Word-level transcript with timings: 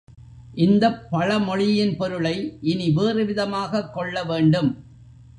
இந்தப் 0.55 1.11
பழமொழியின் 1.11 1.97
பொருளை 1.97 2.57
இனி 2.61 2.89
வேறு 2.89 3.25
விதமாகக் 3.25 3.93
கொள்ள 3.93 4.23
வேண்டும். 4.23 4.71